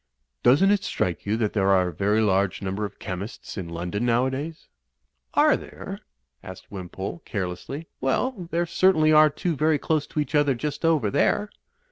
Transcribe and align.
"Doesn't 0.41 0.71
it 0.71 0.83
strike 0.83 1.27
you 1.27 1.37
that 1.37 1.53
there 1.53 1.69
are 1.69 1.89
a 1.89 1.93
very 1.93 2.21
large 2.21 2.63
number 2.63 2.85
of 2.85 2.97
chemists 2.97 3.55
in 3.55 3.69
London 3.69 4.03
nowadays?*' 4.03 4.67
'^Are 5.35 5.55
there?" 5.59 5.99
asked 6.41 6.71
Wimpole, 6.71 7.21
carelessly. 7.23 7.87
"Well, 7.99 8.47
there 8.49 8.65
certainly 8.65 9.11
are 9.11 9.29
two 9.29 9.55
very 9.55 9.77
close 9.77 10.07
to 10.07 10.19
each 10.19 10.33
other 10.33 10.55
just 10.55 10.83
over 10.83 11.11
there." 11.11 11.51